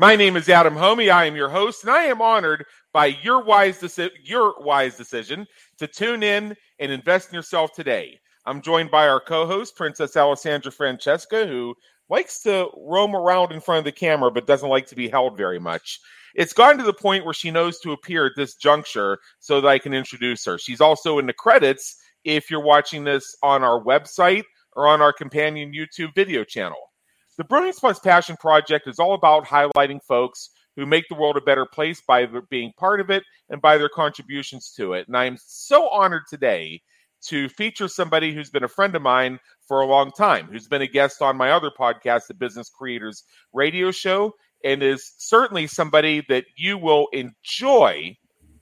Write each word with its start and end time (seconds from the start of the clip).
My 0.00 0.16
name 0.16 0.34
is 0.36 0.48
Adam 0.48 0.76
Hommey. 0.76 1.12
I 1.12 1.26
am 1.26 1.36
your 1.36 1.50
host, 1.50 1.84
and 1.84 1.92
I 1.92 2.04
am 2.04 2.22
honored 2.22 2.64
by 2.90 3.04
your 3.22 3.44
wise 3.44 3.80
deci- 3.80 4.08
your 4.24 4.54
wise 4.60 4.96
decision 4.96 5.46
to 5.76 5.86
tune 5.86 6.22
in 6.22 6.56
and 6.78 6.90
invest 6.90 7.28
in 7.28 7.34
yourself 7.34 7.74
today. 7.74 8.18
I'm 8.46 8.62
joined 8.62 8.90
by 8.90 9.08
our 9.08 9.20
co-host, 9.20 9.76
Princess 9.76 10.16
Alessandra 10.16 10.72
Francesca, 10.72 11.46
who 11.46 11.74
likes 12.08 12.40
to 12.44 12.70
roam 12.78 13.14
around 13.14 13.52
in 13.52 13.60
front 13.60 13.80
of 13.80 13.84
the 13.84 13.92
camera 13.92 14.30
but 14.30 14.46
doesn't 14.46 14.70
like 14.70 14.86
to 14.86 14.96
be 14.96 15.06
held 15.06 15.36
very 15.36 15.58
much. 15.58 16.00
It's 16.34 16.54
gotten 16.54 16.78
to 16.78 16.84
the 16.84 16.94
point 16.94 17.26
where 17.26 17.34
she 17.34 17.50
knows 17.50 17.78
to 17.80 17.92
appear 17.92 18.24
at 18.24 18.32
this 18.36 18.54
juncture 18.54 19.18
so 19.38 19.60
that 19.60 19.68
I 19.68 19.78
can 19.78 19.92
introduce 19.92 20.46
her. 20.46 20.56
She's 20.56 20.80
also 20.80 21.18
in 21.18 21.26
the 21.26 21.34
credits 21.34 21.94
if 22.24 22.50
you're 22.50 22.64
watching 22.64 23.04
this 23.04 23.36
on 23.42 23.62
our 23.62 23.84
website 23.84 24.44
or 24.76 24.88
on 24.88 25.02
our 25.02 25.12
companion 25.12 25.74
YouTube 25.74 26.14
video 26.14 26.42
channel. 26.42 26.89
The 27.36 27.44
Brilliance 27.44 27.78
Plus 27.78 27.98
Passion 27.98 28.36
Project 28.36 28.88
is 28.88 28.98
all 28.98 29.14
about 29.14 29.46
highlighting 29.46 30.02
folks 30.02 30.50
who 30.76 30.84
make 30.84 31.08
the 31.08 31.14
world 31.14 31.36
a 31.36 31.40
better 31.40 31.64
place 31.64 32.02
by 32.06 32.26
being 32.50 32.72
part 32.76 33.00
of 33.00 33.10
it 33.10 33.22
and 33.48 33.62
by 33.62 33.78
their 33.78 33.88
contributions 33.88 34.72
to 34.76 34.94
it. 34.94 35.06
And 35.06 35.16
I'm 35.16 35.36
so 35.38 35.88
honored 35.88 36.24
today 36.28 36.82
to 37.22 37.48
feature 37.48 37.88
somebody 37.88 38.34
who's 38.34 38.50
been 38.50 38.64
a 38.64 38.68
friend 38.68 38.94
of 38.94 39.02
mine 39.02 39.38
for 39.66 39.80
a 39.80 39.86
long 39.86 40.10
time, 40.10 40.46
who's 40.46 40.68
been 40.68 40.82
a 40.82 40.86
guest 40.86 41.22
on 41.22 41.36
my 41.36 41.50
other 41.50 41.70
podcast, 41.70 42.26
the 42.26 42.34
Business 42.34 42.68
Creators 42.68 43.24
Radio 43.52 43.90
Show, 43.90 44.34
and 44.64 44.82
is 44.82 45.14
certainly 45.18 45.66
somebody 45.66 46.24
that 46.28 46.44
you 46.56 46.78
will 46.78 47.08
enjoy 47.12 48.16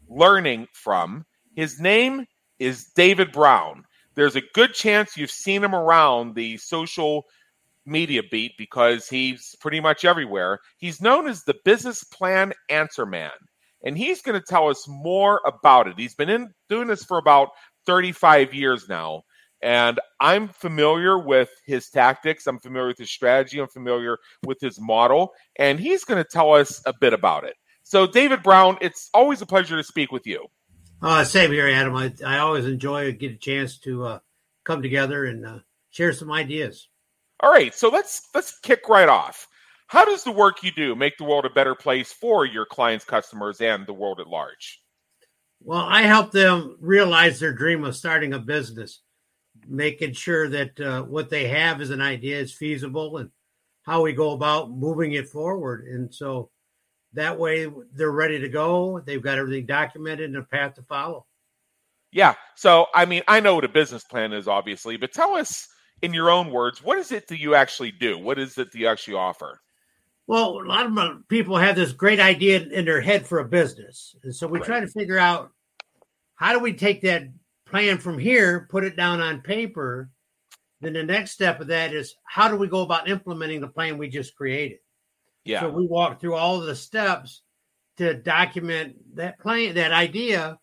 learning 0.09 0.67
from. 0.73 1.25
His 1.55 1.81
name 1.81 2.27
is 2.59 2.91
David 2.95 3.33
Brown. 3.33 3.84
There's 4.15 4.37
a 4.37 4.43
good 4.55 4.75
chance 4.75 5.17
you've 5.17 5.31
seen 5.31 5.62
him 5.62 5.75
around 5.75 6.34
the 6.34 6.57
social 6.57 7.25
media 7.88 8.22
beat 8.31 8.53
because 8.59 9.09
he's 9.09 9.54
pretty 9.60 9.81
much 9.81 10.04
everywhere. 10.04 10.60
He's 10.78 11.00
known 11.00 11.26
as 11.26 11.43
the 11.43 11.56
business 11.65 12.04
plan 12.04 12.53
answer 12.69 13.06
man, 13.06 13.32
and 13.84 13.97
he's 13.97 14.22
going 14.22 14.38
to 14.38 14.47
tell 14.47 14.69
us 14.69 14.87
more 14.88 15.41
about 15.47 15.88
it. 15.88 15.94
He's 15.98 16.15
been 16.15 16.28
in 16.28 16.50
doing 16.69 16.88
this 16.88 17.04
for 17.04 17.19
about 17.19 17.48
35 17.87 18.54
years 18.54 18.88
now, 18.88 19.22
and 19.62 19.98
I'm 20.21 20.48
familiar 20.48 21.19
with 21.19 21.50
his 21.66 21.88
tactics. 21.88 22.47
I'm 22.47 22.60
familiar 22.60 22.88
with 22.88 22.98
his 22.98 23.10
strategy. 23.10 23.59
I'm 23.59 23.69
familiar 23.69 24.19
with 24.44 24.59
his 24.60 24.81
model, 24.81 25.32
and 25.59 25.81
he's 25.81 26.04
going 26.04 26.22
to 26.22 26.28
tell 26.31 26.53
us 26.53 26.81
a 26.87 26.93
bit 27.00 27.12
about 27.12 27.44
it. 27.44 27.54
So, 27.82 28.06
David 28.06 28.43
Brown, 28.43 28.77
it's 28.82 29.09
always 29.15 29.41
a 29.41 29.47
pleasure 29.47 29.77
to 29.77 29.82
speak 29.82 30.12
with 30.12 30.27
you. 30.27 30.47
Uh, 31.00 31.25
same 31.25 31.53
here, 31.53 31.69
Adam. 31.69 31.94
I, 31.94 32.12
I 32.27 32.38
always 32.38 32.66
enjoy 32.66 33.12
get 33.12 33.32
a 33.32 33.37
chance 33.37 33.78
to 33.78 34.04
uh, 34.04 34.19
come 34.65 34.82
together 34.82 35.25
and 35.25 35.47
uh, 35.47 35.59
share 35.91 36.12
some 36.12 36.31
ideas. 36.31 36.88
All 37.41 37.50
right, 37.53 37.75
so 37.75 37.88
let's 37.88 38.28
let's 38.34 38.59
kick 38.60 38.88
right 38.88 39.09
off. 39.09 39.47
How 39.87 40.04
does 40.04 40.25
the 40.25 40.32
work 40.32 40.62
you 40.62 40.71
do 40.71 40.94
make 40.94 41.16
the 41.16 41.25
world 41.25 41.47
a 41.47 41.50
better 41.50 41.75
place 41.75 42.12
for 42.12 42.44
your 42.44 42.66
clients, 42.66 43.04
customers, 43.04 43.60
and 43.60 43.87
the 43.87 43.93
world 43.93 44.21
at 44.21 44.26
large? 44.26 44.81
Well, 45.60 45.81
I 45.81 46.03
help 46.03 46.31
them 46.31 46.77
realize 46.81 47.41
their 47.41 47.54
dream 47.54 47.84
of 47.84 47.97
starting 47.97 48.32
a 48.34 48.38
business, 48.38 49.00
making 49.66 50.12
sure 50.12 50.48
that 50.48 50.78
uh, 50.81 51.03
what 51.04 51.31
they 51.31 51.48
have 51.48 51.81
as 51.81 51.91
an 51.91 52.00
idea 52.00 52.38
is 52.38 52.53
feasible 52.53 53.16
and 53.16 53.31
how 53.82 54.03
we 54.03 54.12
go 54.12 54.32
about 54.32 54.71
moving 54.71 55.12
it 55.12 55.28
forward. 55.28 55.87
And 55.87 56.15
so 56.15 56.50
that 57.15 57.38
way 57.38 57.66
they're 57.94 58.10
ready 58.10 58.38
to 58.41 58.48
go. 58.48 59.00
They've 59.00 59.22
got 59.22 59.38
everything 59.38 59.66
documented 59.66 60.27
and 60.27 60.37
a 60.37 60.43
path 60.43 60.75
to 60.75 60.82
follow. 60.82 61.27
Yeah. 62.12 62.34
So, 62.56 62.87
I 62.94 63.06
mean, 63.06 63.22
I 63.27 63.41
know 63.41 63.54
what 63.54 63.65
a 63.65 63.69
business 63.69 64.04
plan 64.04 64.32
is, 64.32 64.48
obviously, 64.48 64.97
but 64.97 65.12
tell 65.12 65.34
us 65.34 65.66
in 66.03 66.14
your 66.14 66.31
own 66.31 66.50
words, 66.50 66.82
what 66.82 66.98
is 66.98 67.12
it 67.12 67.28
that 67.28 67.41
you 67.41 67.54
actually 67.54 67.91
do? 67.91 68.19
What 68.19 68.38
is 68.38 68.56
it 68.59 68.72
that 68.72 68.78
you 68.78 68.86
actually 68.86 69.14
offer? 69.14 69.60
Well, 70.26 70.59
a 70.60 70.64
lot 70.64 70.86
of 70.86 71.28
people 71.28 71.56
have 71.56 71.75
this 71.75 71.92
great 71.92 72.20
idea 72.20 72.60
in 72.60 72.84
their 72.84 73.00
head 73.00 73.26
for 73.26 73.38
a 73.38 73.48
business. 73.48 74.14
And 74.22 74.34
so 74.34 74.47
we 74.47 74.59
right. 74.59 74.66
try 74.66 74.81
to 74.81 74.86
figure 74.86 75.19
out 75.19 75.50
how 76.34 76.53
do 76.53 76.59
we 76.59 76.75
take 76.75 77.00
that 77.03 77.25
plan 77.64 77.98
from 77.98 78.19
here, 78.19 78.66
put 78.70 78.84
it 78.84 78.97
down 78.97 79.20
on 79.20 79.41
paper. 79.41 80.10
Then 80.81 80.92
the 80.92 81.03
next 81.03 81.32
step 81.32 81.60
of 81.60 81.66
that 81.69 81.92
is 81.92 82.15
how 82.25 82.48
do 82.48 82.56
we 82.56 82.69
go 82.69 82.82
about 82.82 83.09
implementing 83.09 83.60
the 83.60 83.69
plan 83.69 83.98
we 83.98 84.09
just 84.09 84.36
created? 84.36 84.78
Yeah. 85.44 85.60
So 85.60 85.70
we 85.70 85.86
walk 85.86 86.20
through 86.20 86.34
all 86.34 86.60
the 86.60 86.76
steps 86.76 87.42
to 87.97 88.15
document 88.15 88.97
that 89.15 89.41
plan, 89.41 89.75
that 89.75 89.92
idea, 89.92 90.59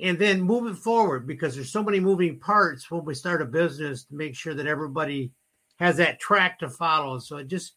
and 0.00 0.18
then 0.18 0.40
moving 0.40 0.74
forward 0.74 1.26
because 1.26 1.54
there's 1.54 1.72
so 1.72 1.82
many 1.82 2.00
moving 2.00 2.38
parts 2.38 2.90
when 2.90 3.04
we 3.04 3.14
start 3.14 3.42
a 3.42 3.46
business 3.46 4.04
to 4.04 4.14
make 4.14 4.34
sure 4.34 4.54
that 4.54 4.66
everybody 4.66 5.32
has 5.78 5.96
that 5.96 6.20
track 6.20 6.58
to 6.60 6.68
follow. 6.68 7.18
So 7.18 7.36
it 7.38 7.48
just 7.48 7.74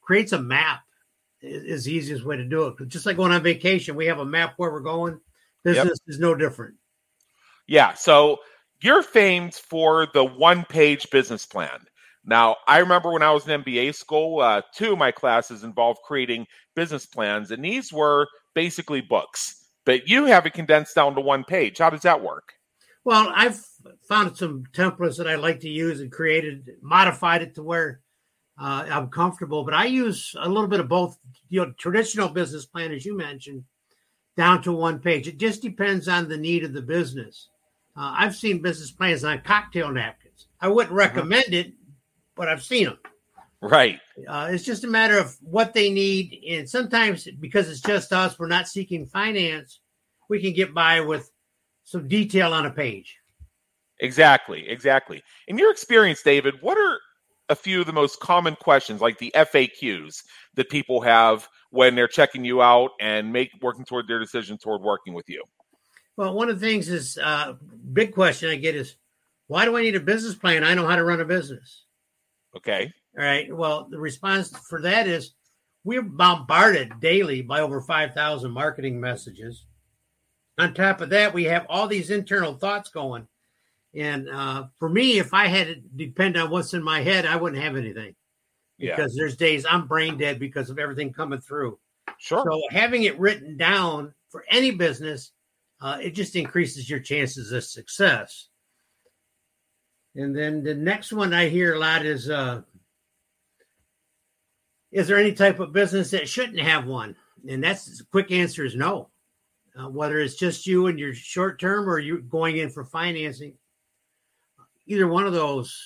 creates 0.00 0.32
a 0.32 0.40
map 0.40 0.82
is 1.40 1.84
the 1.84 1.92
easiest 1.92 2.24
way 2.24 2.36
to 2.36 2.44
do 2.44 2.66
it. 2.66 2.88
Just 2.88 3.06
like 3.06 3.16
going 3.16 3.32
on 3.32 3.42
vacation, 3.42 3.94
we 3.94 4.06
have 4.06 4.18
a 4.18 4.24
map 4.24 4.54
where 4.56 4.72
we're 4.72 4.80
going. 4.80 5.20
Business 5.62 5.86
yep. 5.86 6.08
is 6.08 6.18
no 6.18 6.34
different. 6.34 6.74
Yeah. 7.66 7.94
So 7.94 8.38
you're 8.80 9.02
famed 9.02 9.54
for 9.54 10.08
the 10.14 10.24
one 10.24 10.64
page 10.64 11.06
business 11.10 11.46
plan. 11.46 11.78
Now, 12.24 12.56
I 12.66 12.78
remember 12.78 13.12
when 13.12 13.22
I 13.22 13.30
was 13.30 13.46
in 13.46 13.62
MBA 13.62 13.94
school, 13.94 14.40
uh, 14.40 14.62
two 14.74 14.92
of 14.92 14.98
my 14.98 15.12
classes 15.12 15.64
involved 15.64 16.00
creating 16.04 16.46
business 16.74 17.06
plans, 17.06 17.50
and 17.50 17.64
these 17.64 17.92
were 17.92 18.26
basically 18.54 19.00
books. 19.00 19.67
But 19.88 20.06
you 20.06 20.26
have 20.26 20.44
it 20.44 20.52
condensed 20.52 20.94
down 20.96 21.14
to 21.14 21.22
one 21.22 21.44
page. 21.44 21.78
How 21.78 21.88
does 21.88 22.02
that 22.02 22.22
work? 22.22 22.52
Well, 23.04 23.32
I've 23.34 23.58
found 24.06 24.36
some 24.36 24.64
templates 24.74 25.16
that 25.16 25.26
I 25.26 25.36
like 25.36 25.60
to 25.60 25.68
use 25.70 26.02
and 26.02 26.12
created, 26.12 26.72
modified 26.82 27.40
it 27.40 27.54
to 27.54 27.62
where 27.62 28.00
uh, 28.60 28.84
I'm 28.90 29.08
comfortable. 29.08 29.64
But 29.64 29.72
I 29.72 29.86
use 29.86 30.34
a 30.38 30.46
little 30.46 30.68
bit 30.68 30.80
of 30.80 30.90
both, 30.90 31.18
you 31.48 31.64
know, 31.64 31.72
traditional 31.78 32.28
business 32.28 32.66
plan, 32.66 32.92
as 32.92 33.06
you 33.06 33.16
mentioned, 33.16 33.64
down 34.36 34.60
to 34.64 34.72
one 34.72 34.98
page. 34.98 35.26
It 35.26 35.38
just 35.38 35.62
depends 35.62 36.06
on 36.06 36.28
the 36.28 36.36
need 36.36 36.64
of 36.64 36.74
the 36.74 36.82
business. 36.82 37.48
Uh, 37.96 38.12
I've 38.14 38.36
seen 38.36 38.60
business 38.60 38.90
plans 38.90 39.24
on 39.24 39.40
cocktail 39.40 39.90
napkins. 39.90 40.48
I 40.60 40.68
wouldn't 40.68 40.90
mm-hmm. 40.90 40.98
recommend 40.98 41.54
it, 41.54 41.72
but 42.36 42.46
I've 42.46 42.62
seen 42.62 42.84
them. 42.84 42.98
Right. 43.60 43.98
Uh, 44.26 44.48
it's 44.50 44.64
just 44.64 44.84
a 44.84 44.88
matter 44.88 45.18
of 45.18 45.36
what 45.40 45.74
they 45.74 45.90
need. 45.90 46.44
And 46.48 46.68
sometimes, 46.68 47.26
because 47.40 47.68
it's 47.68 47.80
just 47.80 48.12
us, 48.12 48.38
we're 48.38 48.46
not 48.46 48.68
seeking 48.68 49.06
finance, 49.06 49.80
we 50.28 50.40
can 50.40 50.52
get 50.52 50.72
by 50.72 51.00
with 51.00 51.30
some 51.84 52.06
detail 52.06 52.52
on 52.52 52.66
a 52.66 52.70
page. 52.70 53.16
Exactly. 54.00 54.68
Exactly. 54.68 55.22
In 55.48 55.58
your 55.58 55.72
experience, 55.72 56.22
David, 56.22 56.54
what 56.60 56.78
are 56.78 57.00
a 57.48 57.56
few 57.56 57.80
of 57.80 57.86
the 57.86 57.92
most 57.92 58.20
common 58.20 58.54
questions, 58.56 59.00
like 59.00 59.18
the 59.18 59.32
FAQs, 59.34 60.22
that 60.54 60.68
people 60.68 61.00
have 61.00 61.48
when 61.70 61.94
they're 61.94 62.06
checking 62.06 62.44
you 62.44 62.62
out 62.62 62.90
and 63.00 63.32
make 63.32 63.50
working 63.60 63.84
toward 63.84 64.06
their 64.06 64.20
decision 64.20 64.56
toward 64.56 64.82
working 64.82 65.14
with 65.14 65.28
you? 65.28 65.42
Well, 66.16 66.34
one 66.34 66.48
of 66.48 66.60
the 66.60 66.66
things 66.66 66.88
is 66.88 67.18
uh, 67.22 67.54
big 67.92 68.12
question 68.12 68.50
I 68.50 68.56
get 68.56 68.74
is, 68.74 68.96
why 69.46 69.64
do 69.64 69.76
I 69.76 69.82
need 69.82 69.96
a 69.96 70.00
business 70.00 70.34
plan? 70.34 70.62
I 70.62 70.74
know 70.74 70.86
how 70.86 70.96
to 70.96 71.04
run 71.04 71.20
a 71.20 71.24
business. 71.24 71.84
Okay. 72.56 72.92
All 73.18 73.24
right. 73.24 73.54
Well, 73.54 73.88
the 73.90 73.98
response 73.98 74.56
for 74.68 74.80
that 74.82 75.08
is 75.08 75.32
we're 75.82 76.02
bombarded 76.02 77.00
daily 77.00 77.42
by 77.42 77.60
over 77.60 77.80
5,000 77.80 78.50
marketing 78.50 79.00
messages. 79.00 79.64
On 80.58 80.72
top 80.72 81.00
of 81.00 81.10
that, 81.10 81.34
we 81.34 81.44
have 81.44 81.66
all 81.68 81.88
these 81.88 82.10
internal 82.10 82.54
thoughts 82.54 82.90
going. 82.90 83.26
And 83.94 84.28
uh, 84.28 84.66
for 84.78 84.88
me, 84.88 85.18
if 85.18 85.34
I 85.34 85.48
had 85.48 85.66
to 85.66 85.76
depend 85.96 86.36
on 86.36 86.50
what's 86.50 86.74
in 86.74 86.82
my 86.82 87.00
head, 87.00 87.26
I 87.26 87.36
wouldn't 87.36 87.62
have 87.62 87.74
anything 87.74 88.14
because 88.78 89.14
yeah. 89.16 89.22
there's 89.22 89.36
days 89.36 89.66
I'm 89.68 89.88
brain 89.88 90.16
dead 90.16 90.38
because 90.38 90.70
of 90.70 90.78
everything 90.78 91.12
coming 91.12 91.40
through. 91.40 91.78
Sure. 92.18 92.44
So 92.48 92.60
having 92.70 93.04
it 93.04 93.18
written 93.18 93.56
down 93.56 94.14
for 94.30 94.44
any 94.50 94.70
business, 94.70 95.32
uh, 95.80 95.98
it 96.00 96.10
just 96.10 96.36
increases 96.36 96.88
your 96.88 97.00
chances 97.00 97.50
of 97.50 97.64
success. 97.64 98.48
And 100.14 100.36
then 100.36 100.62
the 100.62 100.74
next 100.74 101.12
one 101.12 101.32
I 101.32 101.48
hear 101.48 101.74
a 101.74 101.78
lot 101.78 102.04
is 102.04 102.28
uh, 102.28 102.62
Is 104.90 105.06
there 105.06 105.18
any 105.18 105.32
type 105.32 105.60
of 105.60 105.72
business 105.72 106.10
that 106.10 106.28
shouldn't 106.28 106.60
have 106.60 106.86
one? 106.86 107.16
And 107.48 107.62
that's 107.62 108.02
quick 108.10 108.30
answer 108.30 108.64
is 108.64 108.74
no. 108.74 109.10
Uh, 109.78 109.88
whether 109.88 110.18
it's 110.18 110.34
just 110.34 110.66
you 110.66 110.86
and 110.86 110.98
your 110.98 111.14
short 111.14 111.60
term 111.60 111.88
or 111.88 111.98
you're 111.98 112.18
going 112.18 112.56
in 112.56 112.70
for 112.70 112.84
financing, 112.84 113.54
either 114.86 115.06
one 115.06 115.26
of 115.26 115.32
those 115.32 115.76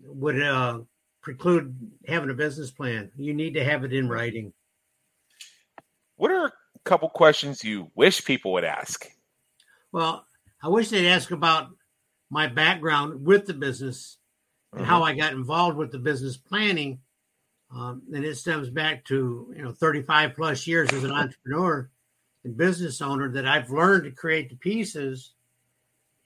would 0.00 0.42
uh, 0.42 0.80
preclude 1.22 1.76
having 2.06 2.30
a 2.30 2.34
business 2.34 2.70
plan. 2.70 3.10
You 3.16 3.34
need 3.34 3.54
to 3.54 3.64
have 3.64 3.84
it 3.84 3.92
in 3.92 4.08
writing. 4.08 4.52
What 6.16 6.32
are 6.32 6.46
a 6.46 6.52
couple 6.84 7.08
questions 7.10 7.62
you 7.62 7.90
wish 7.94 8.24
people 8.24 8.52
would 8.52 8.64
ask? 8.64 9.06
Well, 9.92 10.24
I 10.62 10.68
wish 10.68 10.88
they'd 10.88 11.08
ask 11.08 11.30
about 11.30 11.68
my 12.30 12.46
background 12.46 13.24
with 13.24 13.46
the 13.46 13.54
business 13.54 14.18
and 14.72 14.82
mm-hmm. 14.82 14.90
how 14.90 15.02
I 15.02 15.14
got 15.14 15.32
involved 15.32 15.76
with 15.76 15.92
the 15.92 15.98
business 15.98 16.36
planning. 16.36 17.00
Um, 17.74 18.02
and 18.12 18.24
it 18.24 18.36
stems 18.36 18.68
back 18.68 19.04
to 19.06 19.52
you 19.56 19.62
know 19.62 19.72
35 19.72 20.34
plus 20.34 20.66
years 20.66 20.92
as 20.92 21.04
an 21.04 21.12
entrepreneur 21.12 21.88
and 22.44 22.56
business 22.56 23.00
owner 23.00 23.28
that 23.30 23.46
I've 23.46 23.70
learned 23.70 24.04
to 24.04 24.10
create 24.10 24.48
the 24.50 24.56
pieces. 24.56 25.32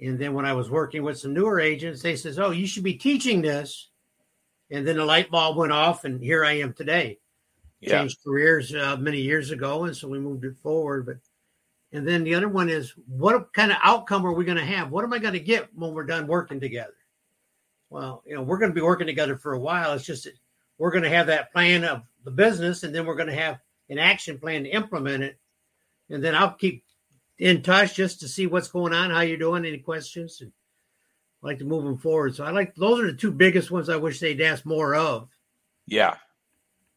And 0.00 0.18
then 0.18 0.32
when 0.32 0.46
I 0.46 0.54
was 0.54 0.70
working 0.70 1.02
with 1.02 1.18
some 1.18 1.34
newer 1.34 1.60
agents, 1.60 2.02
they 2.02 2.16
says, 2.16 2.38
"Oh, 2.38 2.50
you 2.50 2.66
should 2.66 2.84
be 2.84 2.94
teaching 2.94 3.42
this." 3.42 3.90
And 4.70 4.86
then 4.86 4.96
the 4.96 5.04
light 5.04 5.30
bulb 5.30 5.56
went 5.56 5.72
off, 5.72 6.04
and 6.04 6.22
here 6.22 6.44
I 6.44 6.52
am 6.52 6.72
today. 6.72 7.18
Yeah. 7.80 8.00
Changed 8.00 8.18
careers 8.24 8.74
uh, 8.74 8.96
many 8.96 9.20
years 9.20 9.50
ago, 9.50 9.84
and 9.84 9.94
so 9.94 10.08
we 10.08 10.18
moved 10.18 10.44
it 10.44 10.56
forward. 10.56 11.04
But 11.04 11.16
and 11.92 12.08
then 12.08 12.24
the 12.24 12.34
other 12.34 12.48
one 12.48 12.70
is 12.70 12.94
what 13.06 13.52
kind 13.52 13.70
of 13.70 13.78
outcome 13.82 14.26
are 14.26 14.32
we 14.32 14.44
going 14.44 14.56
to 14.56 14.64
have? 14.64 14.90
What 14.90 15.04
am 15.04 15.12
I 15.12 15.18
going 15.18 15.34
to 15.34 15.40
get 15.40 15.68
when 15.74 15.92
we're 15.92 16.04
done 16.04 16.26
working 16.26 16.58
together? 16.58 16.96
Well, 17.90 18.22
you 18.26 18.34
know, 18.34 18.42
we're 18.42 18.58
going 18.58 18.72
to 18.72 18.74
be 18.74 18.80
working 18.80 19.06
together 19.06 19.36
for 19.36 19.52
a 19.52 19.60
while. 19.60 19.92
It's 19.92 20.04
just 20.04 20.26
we're 20.78 20.90
going 20.90 21.04
to 21.04 21.10
have 21.10 21.28
that 21.28 21.52
plan 21.52 21.84
of 21.84 22.02
the 22.24 22.30
business, 22.30 22.82
and 22.82 22.94
then 22.94 23.06
we're 23.06 23.16
going 23.16 23.28
to 23.28 23.34
have 23.34 23.58
an 23.88 23.98
action 23.98 24.38
plan 24.38 24.64
to 24.64 24.70
implement 24.70 25.22
it. 25.22 25.38
And 26.10 26.22
then 26.22 26.34
I'll 26.34 26.54
keep 26.54 26.84
in 27.38 27.62
touch 27.62 27.94
just 27.94 28.20
to 28.20 28.28
see 28.28 28.46
what's 28.46 28.68
going 28.68 28.92
on, 28.92 29.10
how 29.10 29.20
you're 29.20 29.36
doing, 29.36 29.64
any 29.64 29.78
questions, 29.78 30.40
and 30.40 30.52
I 31.42 31.48
like 31.48 31.58
to 31.58 31.64
move 31.64 31.84
them 31.84 31.98
forward. 31.98 32.34
So 32.34 32.44
I 32.44 32.50
like 32.50 32.74
those 32.74 33.00
are 33.00 33.10
the 33.10 33.16
two 33.16 33.32
biggest 33.32 33.70
ones 33.70 33.88
I 33.88 33.96
wish 33.96 34.20
they'd 34.20 34.40
ask 34.40 34.64
more 34.64 34.94
of. 34.94 35.28
Yeah, 35.86 36.16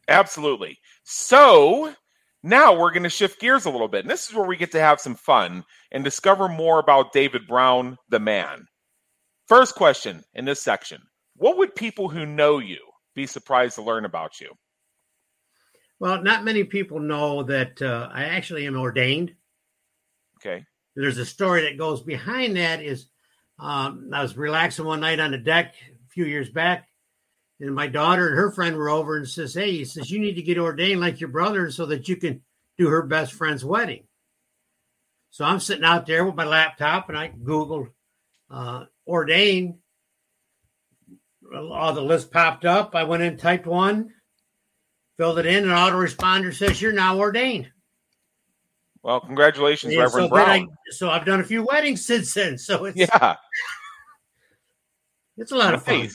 absolutely. 0.08 0.80
So 1.04 1.94
now 2.44 2.78
we're 2.78 2.92
going 2.92 3.04
to 3.04 3.10
shift 3.10 3.42
gears 3.42 3.66
a 3.66 3.70
little 3.70 3.88
bit. 3.90 4.02
And 4.02 4.10
this 4.10 4.30
is 4.30 4.34
where 4.36 4.46
we 4.46 4.56
get 4.56 4.72
to 4.72 4.80
have 4.80 5.02
some 5.02 5.16
fun 5.16 5.66
and 5.92 6.04
discover 6.04 6.48
more 6.48 6.80
about 6.80 7.12
David 7.12 7.48
Brown, 7.48 7.98
the 8.10 8.20
man. 8.20 8.66
First 9.48 9.76
question 9.76 10.24
in 10.34 10.46
this 10.46 10.62
section 10.62 11.02
What 11.36 11.58
would 11.58 11.76
people 11.76 12.10
who 12.10 12.26
know 12.26 12.60
you 12.60 12.80
be 13.18 13.26
surprised 13.26 13.76
to 13.76 13.82
learn 13.82 14.06
about 14.06 14.40
you? 14.40 14.54
Well, 16.00 16.22
not 16.22 16.46
many 16.46 16.64
people 16.64 17.00
know 17.00 17.44
that 17.44 17.82
uh, 17.82 18.08
I 18.14 18.26
actually 18.26 18.68
am 18.68 18.80
ordained. 18.80 19.34
Okay. 20.40 20.64
There's 20.96 21.18
a 21.18 21.26
story 21.26 21.64
that 21.64 21.80
goes 21.80 22.04
behind 22.04 22.56
that. 22.56 22.82
Is 22.82 23.08
um, 23.60 24.12
I 24.14 24.22
was 24.22 24.38
relaxing 24.38 24.86
one 24.86 25.00
night 25.00 25.20
on 25.20 25.32
the 25.32 25.40
deck 25.40 25.74
a 25.90 26.10
few 26.10 26.26
years 26.26 26.50
back, 26.50 26.88
and 27.60 27.74
my 27.74 27.88
daughter 27.88 28.28
and 28.28 28.38
her 28.38 28.52
friend 28.52 28.78
were 28.78 28.90
over 28.90 29.18
and 29.18 29.28
says, 29.28 29.56
Hey, 29.56 29.72
he 29.72 29.86
says, 29.86 30.12
you 30.12 30.20
need 30.20 30.36
to 30.36 30.44
get 30.44 30.60
ordained 30.60 31.02
like 31.02 31.20
your 31.20 31.30
brother 31.30 31.72
so 31.72 31.88
that 31.88 32.08
you 32.08 32.16
can 32.18 32.42
do 32.78 32.88
her 32.90 33.02
best 33.02 33.34
friend's 33.34 33.66
wedding. 33.66 34.04
So 35.32 35.44
I'm 35.44 35.60
sitting 35.60 35.84
out 35.84 36.06
there 36.06 36.24
with 36.24 36.36
my 36.36 36.46
laptop 36.46 37.10
and 37.10 37.18
I 37.18 37.30
Googled 37.30 37.90
uh, 38.52 38.86
ordained. 39.08 39.80
All 41.56 41.94
the 41.94 42.02
list 42.02 42.32
popped 42.32 42.66
up. 42.66 42.96
I 42.96 43.04
went 43.04 43.24
in, 43.24 43.38
typed 43.38 43.66
one, 43.66 44.14
filled 45.18 45.40
it 45.40 45.46
in, 45.46 45.64
and 45.64 45.72
autoresponder 45.72 46.54
says, 46.54 46.82
You're 46.82 46.92
now 46.92 47.18
ordained. 47.18 47.72
Well, 49.04 49.22
congratulations, 49.22 49.96
Reverend 49.96 50.26
so 50.26 50.30
Brown. 50.30 50.50
I, 50.50 50.66
so 50.90 51.10
I've 51.10 51.26
done 51.26 51.40
a 51.40 51.44
few 51.44 51.64
weddings 51.64 52.06
since 52.06 52.34
then. 52.34 52.58
So 52.58 52.86
it's, 52.86 52.98
yeah, 52.98 53.36
it's 55.38 55.52
a 55.52 55.56
lot 55.56 55.72
nice. 55.72 55.80
of 55.80 55.86
fun. 55.86 56.10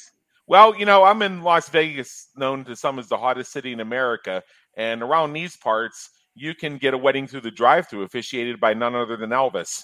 Well, 0.46 0.76
you 0.76 0.84
know, 0.84 1.04
I'm 1.04 1.22
in 1.22 1.42
Las 1.42 1.68
Vegas, 1.70 2.28
known 2.36 2.64
to 2.64 2.76
some 2.76 2.98
as 2.98 3.08
the 3.08 3.16
hottest 3.16 3.52
city 3.52 3.72
in 3.72 3.80
America. 3.80 4.42
And 4.76 5.02
around 5.02 5.32
these 5.32 5.56
parts, 5.56 6.10
you 6.34 6.54
can 6.54 6.78
get 6.78 6.94
a 6.94 6.98
wedding 6.98 7.26
through 7.26 7.42
the 7.42 7.50
drive 7.50 7.88
through 7.88 8.02
officiated 8.02 8.60
by 8.60 8.74
none 8.74 8.94
other 8.94 9.16
than 9.16 9.30
Elvis. 9.30 9.82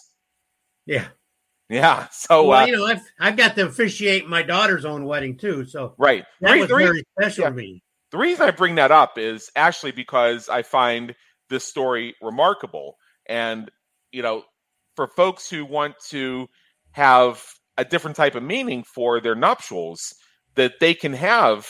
Yeah. 0.87 1.07
Yeah. 1.69 2.09
So, 2.11 2.47
well, 2.47 2.63
uh, 2.63 2.67
you 2.67 2.77
know, 2.77 2.87
I've, 2.87 3.03
I've 3.21 3.37
got 3.37 3.55
to 3.57 3.67
officiate 3.67 4.27
my 4.27 4.43
daughter's 4.43 4.85
own 4.85 5.05
wedding 5.05 5.37
too. 5.37 5.67
So, 5.67 5.95
right. 5.99 6.25
That 6.41 6.55
the 6.55 6.61
was 6.61 6.69
very 6.69 7.05
special 7.19 7.45
yeah. 7.45 7.51
to 7.51 7.55
me. 7.55 7.83
The 8.11 8.19
reason 8.19 8.47
I 8.47 8.53
bring 8.53 8.77
that 8.77 8.91
up 8.91 9.19
is 9.19 9.51
actually 9.55 9.93
because 9.93 10.49
I 10.49 10.63
find 10.63 11.15
this 11.51 11.65
story 11.65 12.15
remarkable. 12.23 12.97
And, 13.29 13.71
you 14.13 14.23
know, 14.23 14.45
for 14.97 15.09
folks 15.09 15.51
who 15.51 15.67
want 15.67 15.95
to 16.09 16.49
have 16.93 17.45
a 17.77 17.85
different 17.85 18.17
type 18.17 18.35
of 18.35 18.43
meaning 18.43 18.83
for 18.83 19.21
their 19.21 19.35
nuptials, 19.35 20.15
that 20.55 20.81
they 20.81 20.95
can 20.95 21.13
have 21.13 21.69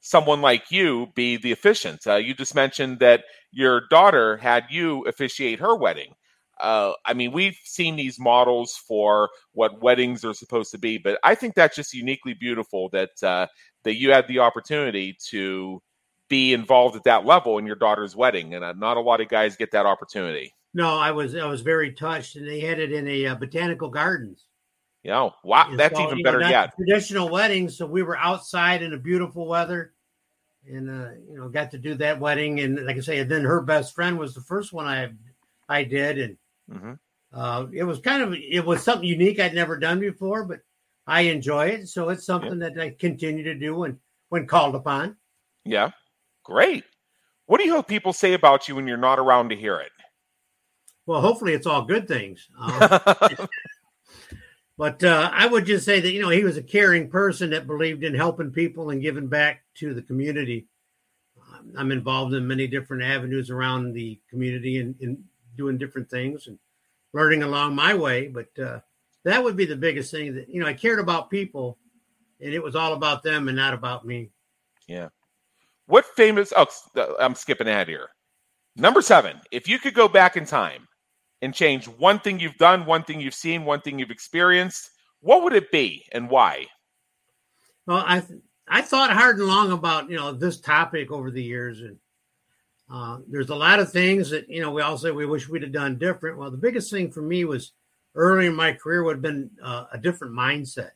someone 0.00 0.40
like 0.40 0.70
you 0.70 1.08
be 1.14 1.36
the 1.36 1.52
officiant. 1.52 2.06
Uh, 2.06 2.16
you 2.16 2.34
just 2.34 2.54
mentioned 2.54 2.98
that 3.00 3.24
your 3.50 3.82
daughter 3.88 4.36
had 4.36 4.64
you 4.70 5.02
officiate 5.06 5.60
her 5.60 5.74
wedding. 5.74 6.12
Uh, 6.60 6.92
I 7.04 7.14
mean, 7.14 7.32
we've 7.32 7.58
seen 7.64 7.96
these 7.96 8.18
models 8.18 8.76
for 8.86 9.30
what 9.52 9.82
weddings 9.82 10.24
are 10.24 10.34
supposed 10.34 10.70
to 10.72 10.78
be, 10.78 10.98
but 10.98 11.18
I 11.22 11.34
think 11.34 11.54
that's 11.54 11.76
just 11.76 11.94
uniquely 11.94 12.34
beautiful 12.34 12.88
that 12.90 13.10
uh, 13.22 13.46
that 13.84 13.96
you 13.96 14.12
had 14.12 14.28
the 14.28 14.40
opportunity 14.40 15.16
to 15.28 15.82
be 16.28 16.52
involved 16.52 16.96
at 16.96 17.04
that 17.04 17.26
level 17.26 17.58
in 17.58 17.66
your 17.66 17.76
daughter's 17.76 18.14
wedding, 18.16 18.54
and 18.54 18.64
uh, 18.64 18.72
not 18.72 18.96
a 18.96 19.00
lot 19.00 19.20
of 19.20 19.28
guys 19.28 19.56
get 19.56 19.70
that 19.72 19.86
opportunity. 19.86 20.54
No, 20.72 20.96
I 20.96 21.10
was 21.10 21.34
I 21.34 21.46
was 21.46 21.60
very 21.62 21.92
touched, 21.92 22.36
and 22.36 22.46
they 22.46 22.60
had 22.60 22.78
it 22.78 22.92
in 22.92 23.06
a 23.08 23.26
uh, 23.26 23.34
botanical 23.34 23.90
gardens. 23.90 24.46
Yeah, 25.02 25.30
wow, 25.42 25.74
that's 25.76 25.96
so, 25.96 26.06
even 26.06 26.22
better 26.22 26.40
know, 26.40 26.48
yet. 26.48 26.74
Traditional 26.76 27.28
weddings, 27.28 27.76
so 27.76 27.86
we 27.86 28.02
were 28.02 28.18
outside 28.18 28.82
in 28.82 28.92
a 28.92 28.98
beautiful 28.98 29.48
weather, 29.48 29.92
and 30.68 30.88
uh, 30.88 31.10
you 31.28 31.38
know, 31.38 31.48
got 31.48 31.70
to 31.72 31.78
do 31.78 31.94
that 31.94 32.20
wedding. 32.20 32.60
And 32.60 32.86
like 32.86 32.96
I 32.96 33.00
say, 33.00 33.18
and 33.18 33.30
then 33.30 33.42
her 33.42 33.60
best 33.62 33.94
friend 33.94 34.18
was 34.18 34.34
the 34.34 34.42
first 34.42 34.72
one 34.72 34.86
I 34.86 35.10
I 35.68 35.84
did, 35.84 36.18
and 36.18 36.36
mm-hmm. 36.72 36.92
uh, 37.32 37.66
it 37.72 37.84
was 37.84 37.98
kind 38.00 38.22
of 38.22 38.34
it 38.34 38.64
was 38.64 38.82
something 38.82 39.08
unique 39.08 39.40
I'd 39.40 39.54
never 39.54 39.78
done 39.78 40.00
before, 40.00 40.44
but 40.44 40.60
I 41.06 41.22
enjoy 41.22 41.68
it. 41.68 41.88
So 41.88 42.08
it's 42.08 42.24
something 42.24 42.58
that 42.60 42.78
I 42.78 42.90
continue 42.90 43.44
to 43.44 43.54
do 43.54 43.74
when 43.74 43.98
when 44.28 44.46
called 44.46 44.74
upon. 44.74 45.16
Yeah, 45.64 45.90
great. 46.44 46.84
What 47.46 47.58
do 47.58 47.66
you 47.66 47.72
hope 47.72 47.88
people 47.88 48.12
say 48.12 48.34
about 48.34 48.68
you 48.68 48.76
when 48.76 48.86
you're 48.86 48.96
not 48.96 49.18
around 49.18 49.48
to 49.50 49.56
hear 49.56 49.80
it? 49.80 49.90
Well, 51.06 51.20
hopefully 51.20 51.54
it's 51.54 51.66
all 51.66 51.82
good 51.82 52.06
things. 52.06 52.48
Um, 52.60 53.48
But 54.80 55.04
uh, 55.04 55.28
I 55.30 55.46
would 55.46 55.66
just 55.66 55.84
say 55.84 56.00
that 56.00 56.10
you 56.10 56.22
know 56.22 56.30
he 56.30 56.42
was 56.42 56.56
a 56.56 56.62
caring 56.62 57.10
person 57.10 57.50
that 57.50 57.66
believed 57.66 58.02
in 58.02 58.14
helping 58.14 58.50
people 58.50 58.88
and 58.88 59.02
giving 59.02 59.26
back 59.26 59.62
to 59.74 59.92
the 59.92 60.00
community. 60.00 60.68
Um, 61.38 61.74
I'm 61.76 61.92
involved 61.92 62.32
in 62.32 62.48
many 62.48 62.66
different 62.66 63.02
avenues 63.02 63.50
around 63.50 63.92
the 63.92 64.18
community 64.30 64.78
and, 64.78 64.94
and 65.02 65.22
doing 65.60 65.76
different 65.76 66.08
things 66.08 66.46
and 66.46 66.58
learning 67.12 67.42
along 67.42 67.74
my 67.74 67.92
way. 67.94 68.28
But 68.28 68.58
uh, 68.58 68.80
that 69.24 69.44
would 69.44 69.56
be 69.56 69.66
the 69.66 69.76
biggest 69.76 70.10
thing 70.10 70.34
that 70.34 70.48
you 70.48 70.60
know 70.60 70.66
I 70.66 70.72
cared 70.72 70.98
about 70.98 71.30
people, 71.30 71.76
and 72.40 72.54
it 72.54 72.62
was 72.62 72.74
all 72.74 72.94
about 72.94 73.22
them 73.22 73.48
and 73.48 73.56
not 73.56 73.74
about 73.74 74.06
me. 74.06 74.30
Yeah. 74.88 75.08
What 75.86 76.06
famous? 76.16 76.52
Oh, 76.56 76.66
I'm 77.20 77.34
skipping 77.34 77.68
ahead 77.68 77.88
here. 77.88 78.08
Number 78.76 79.02
seven. 79.02 79.40
If 79.50 79.68
you 79.68 79.78
could 79.78 79.94
go 79.94 80.08
back 80.08 80.36
in 80.36 80.46
time 80.46 80.88
and 81.42 81.52
change 81.52 81.86
one 81.86 82.18
thing 82.20 82.40
you've 82.40 82.56
done, 82.56 82.86
one 82.86 83.02
thing 83.02 83.20
you've 83.20 83.34
seen, 83.34 83.64
one 83.64 83.80
thing 83.82 83.98
you've 83.98 84.10
experienced, 84.10 84.90
what 85.20 85.42
would 85.42 85.52
it 85.52 85.70
be 85.70 86.04
and 86.12 86.30
why? 86.30 86.66
Well, 87.86 87.98
I 88.06 88.22
I 88.68 88.82
thought 88.82 89.12
hard 89.12 89.38
and 89.38 89.48
long 89.48 89.72
about 89.72 90.08
you 90.08 90.16
know 90.16 90.32
this 90.32 90.60
topic 90.60 91.10
over 91.10 91.30
the 91.30 91.42
years, 91.42 91.80
and 91.80 91.98
uh, 92.92 93.18
there's 93.28 93.50
a 93.50 93.54
lot 93.54 93.78
of 93.78 93.92
things 93.92 94.30
that 94.30 94.48
you 94.48 94.60
know 94.60 94.72
we 94.72 94.82
all 94.82 94.98
say 94.98 95.10
we 95.10 95.26
wish 95.26 95.48
we'd 95.48 95.62
have 95.62 95.72
done 95.72 95.96
different. 95.96 96.38
Well, 96.38 96.50
the 96.50 96.56
biggest 96.56 96.90
thing 96.90 97.10
for 97.10 97.22
me 97.22 97.44
was 97.44 97.72
early 98.16 98.46
in 98.46 98.54
my 98.54 98.72
career 98.72 99.04
would 99.04 99.16
have 99.16 99.22
been 99.22 99.50
uh, 99.62 99.86
a 99.92 99.98
different 99.98 100.34
mindset 100.34 100.90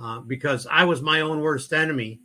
uh, 0.00 0.20
because 0.20 0.66
I 0.68 0.84
was 0.84 1.00
my 1.00 1.20
own 1.20 1.40
worst 1.40 1.72
enemy 1.72 2.20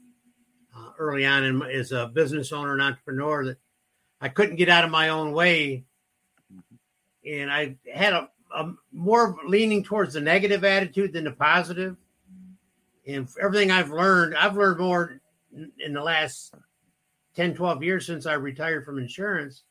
uh, 0.76 0.92
early 0.98 1.26
on 1.26 1.44
in 1.44 1.62
as 1.62 1.92
a 1.92 2.08
business 2.08 2.52
owner 2.52 2.74
and 2.74 2.82
entrepreneur 2.82 3.46
that 3.46 3.58
I 4.20 4.30
couldn't 4.30 4.56
get 4.56 4.70
out 4.70 4.84
of 4.84 4.90
my 4.90 5.10
own 5.10 5.32
way. 5.32 5.86
And 7.26 7.52
I 7.52 7.76
had 7.94 8.14
a, 8.14 8.30
a 8.56 8.74
more 8.92 9.38
leaning 9.46 9.84
towards 9.84 10.16
the 10.16 10.22
negative 10.22 10.64
attitude 10.64 11.14
than 11.14 11.26
the 11.26 11.32
positive. 11.32 11.96
And 13.06 13.28
everything 13.42 13.70
I've 13.70 13.92
learned, 13.92 14.36
I've 14.36 14.58
learned 14.58 14.80
more 14.80 15.22
in 15.54 15.94
the 15.94 16.02
last 16.02 16.54
10, 17.40 17.54
12 17.54 17.84
years 17.84 18.06
since 18.06 18.26
I 18.26 18.34
retired 18.34 18.84
from 18.84 19.00
insurance 19.00 19.64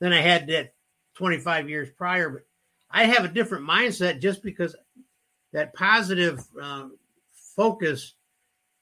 than 0.00 0.10
I 0.10 0.22
had 0.22 0.46
that 0.46 0.72
25 1.16 1.68
years 1.68 1.90
prior. 1.90 2.30
But 2.30 2.46
I 2.90 3.04
have 3.04 3.26
a 3.26 3.28
different 3.28 3.68
mindset 3.68 4.22
just 4.22 4.42
because 4.42 4.74
that 5.52 5.74
positive 5.74 6.42
uh, 6.58 6.86
focus 7.54 8.14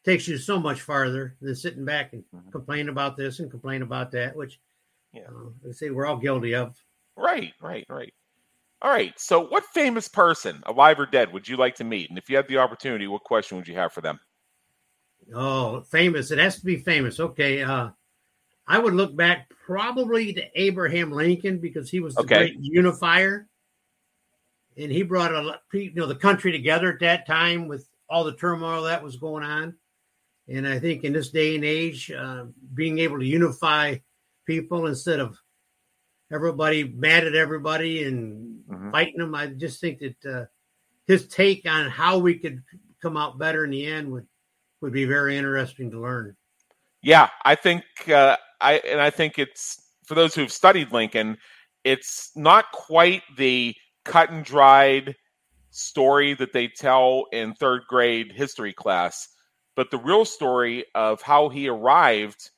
takes 0.04 0.28
you 0.28 0.38
so 0.38 0.60
much 0.60 0.82
farther 0.82 1.34
than 1.42 1.56
sitting 1.56 1.84
back 1.84 2.12
and 2.12 2.22
mm-hmm. 2.32 2.50
complain 2.50 2.88
about 2.88 3.16
this 3.16 3.40
and 3.40 3.50
complain 3.50 3.82
about 3.82 4.12
that, 4.12 4.36
which 4.36 4.60
yeah, 5.12 5.22
uh, 5.22 5.50
they 5.64 5.72
say 5.72 5.90
we're 5.90 6.06
all 6.06 6.16
guilty 6.16 6.54
of. 6.54 6.76
Right, 7.16 7.54
right, 7.60 7.86
right. 7.88 8.14
All 8.80 8.90
right. 8.92 9.18
So, 9.18 9.48
what 9.48 9.64
famous 9.74 10.06
person, 10.06 10.62
alive 10.64 11.00
or 11.00 11.06
dead, 11.06 11.32
would 11.32 11.48
you 11.48 11.56
like 11.56 11.74
to 11.76 11.84
meet? 11.84 12.08
And 12.08 12.16
if 12.16 12.30
you 12.30 12.36
had 12.36 12.46
the 12.46 12.58
opportunity, 12.58 13.08
what 13.08 13.24
question 13.24 13.56
would 13.56 13.66
you 13.66 13.74
have 13.74 13.92
for 13.92 14.00
them? 14.00 14.20
Oh, 15.34 15.80
famous. 15.80 16.30
It 16.30 16.38
has 16.38 16.60
to 16.60 16.64
be 16.64 16.76
famous. 16.76 17.18
Okay. 17.18 17.64
Uh, 17.64 17.88
I 18.68 18.78
would 18.78 18.94
look 18.94 19.16
back 19.16 19.50
probably 19.64 20.34
to 20.34 20.42
Abraham 20.54 21.10
Lincoln 21.10 21.58
because 21.58 21.90
he 21.90 22.00
was 22.00 22.14
the 22.14 22.20
okay. 22.20 22.36
great 22.36 22.56
unifier. 22.60 23.48
And 24.76 24.92
he 24.92 25.02
brought 25.02 25.34
a 25.34 25.40
lot, 25.40 25.62
you 25.72 25.92
know, 25.94 26.06
the 26.06 26.14
country 26.14 26.52
together 26.52 26.92
at 26.92 27.00
that 27.00 27.26
time 27.26 27.66
with 27.66 27.88
all 28.08 28.24
the 28.24 28.36
turmoil 28.36 28.82
that 28.84 29.02
was 29.02 29.16
going 29.16 29.42
on. 29.42 29.74
And 30.48 30.68
I 30.68 30.78
think 30.78 31.04
in 31.04 31.12
this 31.12 31.30
day 31.30 31.56
and 31.56 31.64
age, 31.64 32.10
uh, 32.10 32.44
being 32.74 32.98
able 32.98 33.18
to 33.18 33.26
unify 33.26 33.96
people 34.46 34.86
instead 34.86 35.18
of 35.18 35.36
everybody 36.30 36.84
mad 36.84 37.26
at 37.26 37.34
everybody 37.34 38.04
and 38.04 38.60
mm-hmm. 38.70 38.90
fighting 38.90 39.18
them, 39.18 39.34
I 39.34 39.48
just 39.48 39.80
think 39.80 39.98
that 39.98 40.26
uh, 40.26 40.44
his 41.06 41.26
take 41.26 41.68
on 41.68 41.90
how 41.90 42.18
we 42.18 42.38
could 42.38 42.62
come 43.02 43.16
out 43.16 43.38
better 43.38 43.64
in 43.64 43.70
the 43.70 43.86
end 43.86 44.12
would 44.12 44.26
would 44.80 44.92
be 44.92 45.04
very 45.04 45.36
interesting 45.36 45.90
to 45.90 46.00
learn. 46.00 46.36
Yeah, 47.02 47.28
I 47.44 47.54
think 47.56 47.84
uh, 48.08 48.36
I 48.60 48.74
and 48.74 49.00
I 49.00 49.10
think 49.10 49.38
it's 49.38 49.76
for 50.06 50.14
those 50.14 50.34
who've 50.34 50.52
studied 50.52 50.92
Lincoln, 50.92 51.38
it's 51.84 52.30
not 52.34 52.72
quite 52.72 53.22
the 53.36 53.74
cut 54.04 54.30
and 54.30 54.44
dried 54.44 55.14
story 55.70 56.34
that 56.34 56.52
they 56.52 56.68
tell 56.68 57.26
in 57.32 57.54
third 57.54 57.82
grade 57.88 58.32
history 58.32 58.72
class, 58.72 59.28
but 59.76 59.90
the 59.90 59.98
real 59.98 60.24
story 60.24 60.84
of 60.94 61.22
how 61.22 61.48
he 61.48 61.68
arrived 61.68 62.50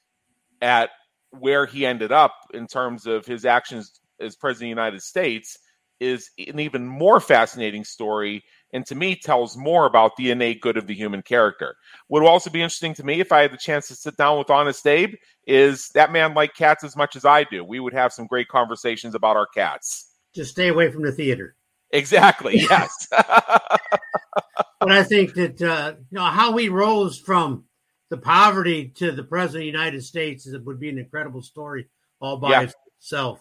at 0.62 0.90
where 1.30 1.66
he 1.66 1.86
ended 1.86 2.12
up 2.12 2.34
in 2.54 2.66
terms 2.66 3.06
of 3.06 3.26
his 3.26 3.44
actions 3.44 4.00
as 4.20 4.36
president 4.36 4.72
of 4.72 4.76
the 4.76 4.82
United 4.82 5.02
States 5.02 5.56
is 6.00 6.30
an 6.38 6.58
even 6.58 6.86
more 6.86 7.20
fascinating 7.20 7.84
story 7.84 8.42
and 8.72 8.86
to 8.86 8.94
me 8.94 9.16
tells 9.16 9.56
more 9.56 9.86
about 9.86 10.16
the 10.16 10.30
innate 10.30 10.60
good 10.60 10.76
of 10.76 10.86
the 10.86 10.94
human 10.94 11.22
character. 11.22 11.76
What 12.08 12.22
will 12.22 12.28
also 12.28 12.50
be 12.50 12.62
interesting 12.62 12.94
to 12.94 13.04
me 13.04 13.20
if 13.20 13.32
I 13.32 13.42
had 13.42 13.52
the 13.52 13.58
chance 13.58 13.88
to 13.88 13.94
sit 13.94 14.16
down 14.16 14.38
with 14.38 14.50
Honest 14.50 14.86
Abe 14.86 15.14
is 15.46 15.88
that 15.94 16.12
man 16.12 16.34
like 16.34 16.54
cats 16.54 16.84
as 16.84 16.96
much 16.96 17.16
as 17.16 17.24
I 17.24 17.44
do. 17.44 17.64
We 17.64 17.80
would 17.80 17.94
have 17.94 18.12
some 18.12 18.26
great 18.26 18.48
conversations 18.48 19.14
about 19.14 19.36
our 19.36 19.46
cats. 19.46 20.10
Just 20.34 20.52
stay 20.52 20.68
away 20.68 20.90
from 20.90 21.02
the 21.02 21.12
theater. 21.12 21.56
Exactly. 21.90 22.58
Yes. 22.70 23.08
but 23.10 24.92
I 24.92 25.02
think 25.02 25.34
that 25.34 25.60
uh, 25.60 25.94
you 26.10 26.16
know 26.16 26.24
how 26.24 26.56
he 26.56 26.68
rose 26.68 27.18
from 27.18 27.64
the 28.10 28.16
poverty 28.16 28.88
to 28.96 29.12
the 29.12 29.24
president 29.24 29.62
of 29.62 29.72
the 29.72 29.78
United 29.78 30.04
States 30.04 30.46
is, 30.46 30.58
would 30.58 30.80
be 30.80 30.88
an 30.88 30.98
incredible 30.98 31.42
story 31.42 31.88
all 32.20 32.36
by 32.36 32.50
yeah. 32.50 32.68
itself. 32.98 33.40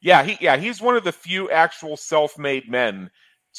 Yeah, 0.00 0.24
he 0.24 0.36
yeah 0.40 0.56
he's 0.56 0.80
one 0.80 0.96
of 0.96 1.04
the 1.04 1.12
few 1.12 1.50
actual 1.50 1.96
self-made 1.96 2.68
men 2.68 3.10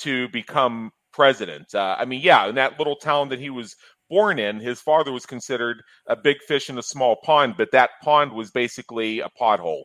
to 0.01 0.27
become 0.29 0.91
president. 1.13 1.73
Uh, 1.73 1.95
I 1.97 2.05
mean, 2.05 2.21
yeah, 2.21 2.47
in 2.47 2.55
that 2.55 2.77
little 2.77 2.95
town 2.95 3.29
that 3.29 3.39
he 3.39 3.49
was 3.49 3.75
born 4.09 4.39
in, 4.39 4.59
his 4.59 4.81
father 4.81 5.11
was 5.11 5.25
considered 5.25 5.81
a 6.07 6.15
big 6.15 6.37
fish 6.47 6.69
in 6.69 6.77
a 6.77 6.83
small 6.83 7.17
pond, 7.23 7.55
but 7.57 7.71
that 7.71 7.91
pond 8.01 8.33
was 8.33 8.51
basically 8.51 9.19
a 9.19 9.29
pothole. 9.39 9.83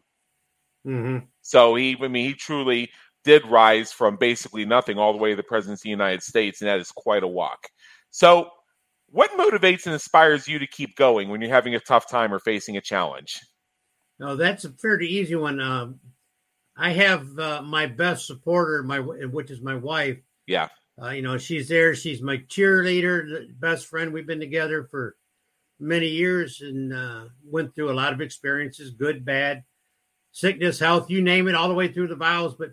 Mm-hmm. 0.86 1.26
So 1.42 1.74
he, 1.74 1.96
I 2.00 2.08
mean, 2.08 2.26
he 2.26 2.34
truly 2.34 2.90
did 3.24 3.46
rise 3.46 3.92
from 3.92 4.16
basically 4.16 4.64
nothing 4.64 4.98
all 4.98 5.12
the 5.12 5.18
way 5.18 5.30
to 5.30 5.36
the 5.36 5.42
presidency 5.42 5.92
of 5.92 5.98
the 5.98 6.02
United 6.02 6.22
States, 6.22 6.60
and 6.60 6.68
that 6.68 6.80
is 6.80 6.90
quite 6.90 7.22
a 7.22 7.28
walk. 7.28 7.68
So, 8.10 8.50
what 9.10 9.30
motivates 9.32 9.86
and 9.86 9.94
inspires 9.94 10.46
you 10.46 10.58
to 10.58 10.66
keep 10.66 10.96
going 10.96 11.28
when 11.28 11.40
you're 11.40 11.50
having 11.50 11.74
a 11.74 11.80
tough 11.80 12.08
time 12.08 12.32
or 12.32 12.38
facing 12.38 12.76
a 12.76 12.80
challenge? 12.80 13.40
No, 14.18 14.36
that's 14.36 14.64
a 14.64 14.70
fairly 14.70 15.06
easy 15.06 15.34
one. 15.34 15.60
Um, 15.60 16.00
I 16.76 16.90
have 16.90 17.38
uh, 17.38 17.62
my 17.62 17.86
best 17.86 18.26
supporter, 18.26 18.82
my 18.82 19.00
which 19.00 19.50
is 19.50 19.60
my 19.60 19.74
wife. 19.74 20.18
Yeah. 20.46 20.68
Uh, 21.00 21.10
you 21.10 21.22
know, 21.22 21.38
she's 21.38 21.68
there. 21.68 21.94
She's 21.94 22.20
my 22.20 22.38
cheerleader, 22.48 23.46
best 23.60 23.86
friend. 23.86 24.12
We've 24.12 24.26
been 24.26 24.40
together 24.40 24.84
for 24.90 25.16
many 25.78 26.08
years 26.08 26.60
and 26.60 26.92
uh, 26.92 27.24
went 27.44 27.74
through 27.74 27.92
a 27.92 27.94
lot 27.94 28.12
of 28.12 28.20
experiences, 28.20 28.90
good, 28.90 29.24
bad, 29.24 29.62
sickness, 30.32 30.78
health, 30.78 31.10
you 31.10 31.22
name 31.22 31.48
it, 31.48 31.54
all 31.54 31.68
the 31.68 31.74
way 31.74 31.88
through 31.88 32.08
the 32.08 32.16
vows. 32.16 32.54
But 32.54 32.70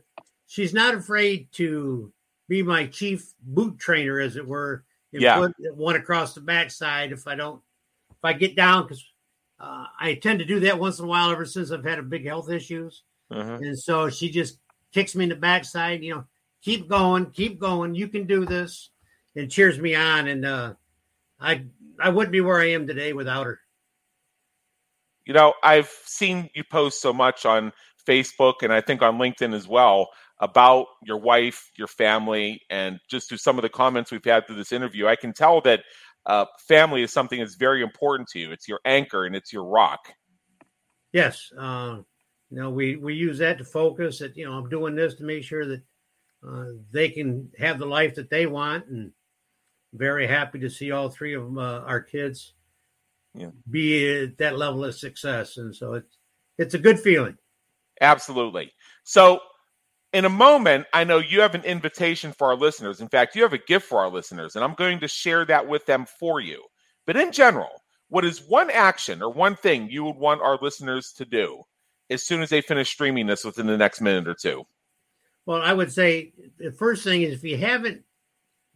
she's 0.47 0.73
not 0.73 0.95
afraid 0.95 1.51
to 1.53 2.11
be 2.47 2.63
my 2.63 2.87
chief 2.87 3.33
boot 3.41 3.77
trainer, 3.77 4.19
as 4.19 4.37
it 4.37 4.47
were, 4.47 4.83
and 5.13 5.21
yeah. 5.21 5.37
put 5.37 5.75
one 5.75 5.95
across 5.95 6.33
the 6.33 6.41
backside 6.41 7.11
if 7.11 7.27
I 7.27 7.35
don't, 7.35 7.61
if 8.09 8.23
I 8.23 8.33
get 8.33 8.55
down, 8.55 8.83
because 8.83 9.05
uh, 9.59 9.85
I 9.99 10.15
tend 10.15 10.39
to 10.39 10.45
do 10.45 10.59
that 10.61 10.79
once 10.79 10.99
in 10.99 11.05
a 11.05 11.07
while 11.07 11.31
ever 11.31 11.45
since 11.45 11.71
I've 11.71 11.85
had 11.85 11.99
a 11.99 12.03
big 12.03 12.25
health 12.25 12.49
issues. 12.49 13.03
Uh-huh. 13.31 13.57
And 13.61 13.77
so 13.77 14.09
she 14.09 14.29
just 14.29 14.59
kicks 14.93 15.15
me 15.15 15.23
in 15.23 15.29
the 15.29 15.35
backside, 15.35 16.03
you 16.03 16.15
know, 16.15 16.25
keep 16.65 16.89
going, 16.89 17.27
keep 17.27 17.59
going. 17.59 17.93
You 17.95 18.07
can 18.07 18.25
do 18.25 18.43
this, 18.43 18.89
and 19.35 19.49
cheers 19.49 19.79
me 19.79 19.95
on. 19.95 20.27
And 20.27 20.45
uh, 20.45 20.73
I 21.39 21.65
I 22.01 22.09
wouldn't 22.09 22.33
be 22.33 22.41
where 22.41 22.59
I 22.59 22.71
am 22.71 22.87
today 22.87 23.13
without 23.13 23.45
her. 23.45 23.59
You 25.25 25.33
know, 25.33 25.53
I've 25.63 25.91
seen 26.05 26.49
you 26.53 26.63
post 26.63 27.01
so 27.01 27.13
much 27.13 27.45
on 27.45 27.71
Facebook 28.07 28.55
and 28.61 28.71
I 28.71 28.81
think 28.81 29.01
on 29.01 29.17
LinkedIn 29.17 29.55
as 29.55 29.67
well 29.67 30.09
about 30.39 30.85
your 31.03 31.17
wife, 31.17 31.71
your 31.77 31.87
family, 31.87 32.61
and 32.69 32.99
just 33.09 33.29
through 33.29 33.39
some 33.39 33.57
of 33.57 33.63
the 33.63 33.69
comments 33.69 34.11
we've 34.11 34.23
had 34.23 34.45
through 34.45 34.57
this 34.57 34.71
interview, 34.71 35.07
I 35.07 35.15
can 35.15 35.33
tell 35.33 35.61
that 35.61 35.83
uh, 36.27 36.45
family 36.67 37.01
is 37.01 37.11
something 37.11 37.39
that's 37.39 37.55
very 37.55 37.81
important 37.81 38.27
to 38.29 38.39
you. 38.39 38.51
It's 38.51 38.67
your 38.67 38.81
anchor 38.85 39.25
and 39.25 39.35
it's 39.35 39.51
your 39.51 39.63
rock. 39.63 40.13
Yes, 41.11 41.49
uh, 41.57 41.99
you 42.51 42.57
know, 42.57 42.69
we 42.69 42.97
we 42.97 43.15
use 43.15 43.37
that 43.39 43.57
to 43.57 43.63
focus. 43.63 44.19
That 44.19 44.35
you 44.37 44.45
know, 44.45 44.53
I'm 44.53 44.69
doing 44.69 44.95
this 44.95 45.15
to 45.15 45.23
make 45.23 45.43
sure 45.43 45.65
that 45.65 45.81
uh, 46.47 46.65
they 46.91 47.09
can 47.09 47.51
have 47.57 47.79
the 47.79 47.85
life 47.85 48.15
that 48.15 48.29
they 48.29 48.45
want, 48.45 48.87
and 48.87 49.11
very 49.93 50.27
happy 50.27 50.59
to 50.59 50.69
see 50.69 50.91
all 50.91 51.09
three 51.09 51.33
of 51.33 51.43
them, 51.43 51.57
uh, 51.57 51.79
our 51.79 52.01
kids, 52.01 52.53
yeah. 53.33 53.49
be 53.69 54.23
at 54.23 54.37
that 54.37 54.57
level 54.57 54.83
of 54.83 54.95
success. 54.95 55.57
And 55.57 55.75
so 55.75 55.93
it's 55.93 56.17
it's 56.57 56.73
a 56.73 56.79
good 56.79 56.99
feeling. 56.99 57.37
Absolutely. 58.01 58.71
So, 59.03 59.39
in 60.13 60.25
a 60.25 60.29
moment, 60.29 60.85
I 60.93 61.03
know 61.03 61.17
you 61.17 61.41
have 61.41 61.55
an 61.55 61.63
invitation 61.63 62.31
for 62.31 62.47
our 62.47 62.55
listeners. 62.55 63.01
In 63.01 63.09
fact, 63.09 63.35
you 63.35 63.43
have 63.43 63.53
a 63.53 63.57
gift 63.57 63.87
for 63.87 63.99
our 63.99 64.09
listeners, 64.09 64.55
and 64.55 64.63
I'm 64.63 64.73
going 64.75 64.99
to 65.01 65.07
share 65.07 65.45
that 65.45 65.67
with 65.67 65.85
them 65.85 66.05
for 66.19 66.39
you. 66.39 66.63
But 67.05 67.17
in 67.17 67.31
general, 67.31 67.83
what 68.07 68.25
is 68.25 68.41
one 68.47 68.69
action 68.69 69.21
or 69.21 69.29
one 69.29 69.55
thing 69.55 69.89
you 69.89 70.03
would 70.05 70.15
want 70.15 70.41
our 70.41 70.57
listeners 70.61 71.11
to 71.17 71.25
do 71.25 71.63
as 72.09 72.23
soon 72.23 72.41
as 72.41 72.49
they 72.49 72.61
finish 72.61 72.89
streaming 72.89 73.27
this 73.27 73.43
within 73.43 73.67
the 73.67 73.77
next 73.77 73.99
minute 73.99 74.27
or 74.27 74.35
two? 74.35 74.63
Well, 75.45 75.61
I 75.61 75.73
would 75.73 75.91
say 75.91 76.33
the 76.57 76.71
first 76.71 77.03
thing 77.03 77.21
is 77.21 77.33
if 77.33 77.43
you 77.43 77.57
haven't 77.57 78.03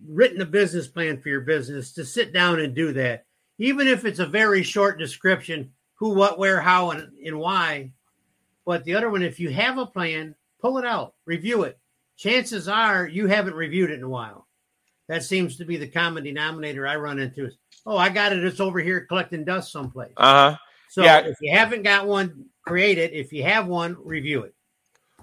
written 0.08 0.42
a 0.42 0.46
business 0.46 0.88
plan 0.88 1.20
for 1.20 1.30
your 1.30 1.42
business, 1.42 1.94
to 1.94 2.06
sit 2.06 2.34
down 2.34 2.60
and 2.60 2.76
do 2.76 2.94
that, 2.94 3.26
even 3.58 3.88
if 3.88 4.06
it's 4.06 4.20
a 4.20 4.26
very 4.26 4.64
short 4.64 5.00
description 5.00 5.72
who, 5.96 6.14
what, 6.14 6.40
where, 6.40 6.62
how, 6.62 6.92
and, 6.92 7.10
and 7.26 7.38
why. 7.38 7.92
But 8.66 8.86
the 8.86 8.96
other 8.96 9.10
one, 9.10 9.24
if 9.24 9.40
you 9.40 9.50
have 9.50 9.78
a 9.78 9.86
plan, 9.86 10.36
pull 10.62 10.78
it 10.78 10.86
out, 10.86 11.16
review 11.26 11.64
it. 11.64 11.80
Chances 12.18 12.68
are 12.68 13.08
you 13.08 13.28
haven't 13.28 13.56
reviewed 13.56 13.92
it 13.92 13.96
in 13.96 14.04
a 14.04 14.10
while. 14.10 14.48
That 15.08 15.24
seems 15.24 15.58
to 15.58 15.66
be 15.66 15.78
the 15.78 15.88
common 15.88 16.24
denominator 16.24 16.86
I 16.86 16.96
run 16.98 17.18
into. 17.18 17.48
Is, 17.48 17.58
oh, 17.86 17.98
I 17.98 18.10
got 18.10 18.32
it. 18.32 18.44
It's 18.44 18.60
over 18.60 18.80
here 18.80 19.06
collecting 19.08 19.44
dust 19.44 19.72
someplace. 19.72 20.14
Uh 20.18 20.52
huh. 20.52 20.58
So 20.90 21.04
yeah. 21.04 21.20
if 21.20 21.38
you 21.42 21.52
haven't 21.52 21.84
got 21.84 22.08
one, 22.08 22.46
create 22.66 22.98
it. 22.98 23.14
If 23.14 23.32
you 23.34 23.44
have 23.44 23.68
one, 23.68 23.98
review 24.04 24.44
it. 24.44 24.54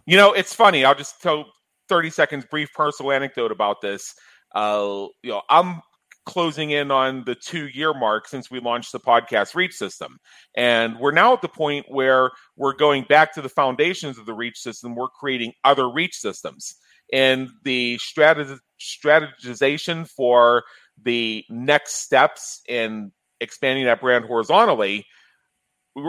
You 0.06 0.16
know, 0.16 0.32
it's 0.32 0.54
funny. 0.54 0.84
I'll 0.84 0.94
just 0.94 1.20
tell 1.20 1.46
30 1.88 2.10
seconds 2.10 2.44
brief 2.50 2.72
personal 2.72 3.12
anecdote 3.12 3.52
about 3.52 3.80
this. 3.80 4.14
Uh, 4.54 5.06
you 5.22 5.30
know, 5.32 5.42
I'm 5.50 5.80
closing 6.24 6.70
in 6.70 6.90
on 6.90 7.22
the 7.24 7.34
two 7.34 7.68
year 7.68 7.94
mark 7.94 8.26
since 8.28 8.50
we 8.50 8.58
launched 8.60 8.92
the 8.92 9.00
podcast 9.00 9.54
reach 9.54 9.74
system. 9.74 10.18
And 10.56 10.98
we're 10.98 11.12
now 11.12 11.32
at 11.32 11.42
the 11.42 11.48
point 11.48 11.86
where 11.88 12.30
we're 12.56 12.74
going 12.74 13.04
back 13.08 13.32
to 13.34 13.42
the 13.42 13.48
foundations 13.48 14.18
of 14.18 14.26
the 14.26 14.34
reach 14.34 14.58
system. 14.58 14.94
We're 14.94 15.08
creating 15.08 15.52
other 15.64 15.88
reach 15.90 16.14
systems. 16.16 16.76
and 17.12 17.48
the 17.62 17.98
strateg- 17.98 18.58
strategization 18.80 20.08
for 20.08 20.64
the 21.02 21.44
next 21.48 22.02
steps 22.02 22.62
in 22.68 23.12
expanding 23.40 23.84
that 23.84 24.00
brand 24.00 24.24
horizontally, 24.24 25.06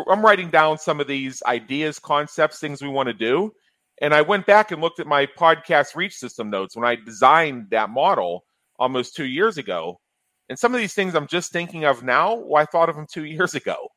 I'm 0.09 0.21
writing 0.25 0.49
down 0.49 0.77
some 0.77 0.99
of 0.99 1.07
these 1.07 1.41
ideas, 1.45 1.99
concepts, 1.99 2.59
things 2.59 2.81
we 2.81 2.89
want 2.89 3.07
to 3.07 3.13
do. 3.13 3.51
And 4.01 4.13
I 4.13 4.21
went 4.21 4.45
back 4.45 4.71
and 4.71 4.81
looked 4.81 4.99
at 4.99 5.07
my 5.07 5.25
podcast 5.25 5.95
reach 5.95 6.13
system 6.13 6.49
notes 6.49 6.75
when 6.75 6.85
I 6.85 6.95
designed 6.95 7.71
that 7.71 7.89
model 7.89 8.45
almost 8.77 9.15
two 9.15 9.25
years 9.25 9.57
ago. 9.57 9.99
And 10.49 10.57
some 10.57 10.73
of 10.73 10.79
these 10.79 10.93
things 10.93 11.15
I'm 11.15 11.27
just 11.27 11.51
thinking 11.51 11.85
of 11.85 12.03
now, 12.03 12.35
well, 12.35 12.61
I 12.61 12.65
thought 12.65 12.89
of 12.89 12.95
them 12.95 13.07
two 13.11 13.25
years 13.25 13.55
ago. 13.55 13.89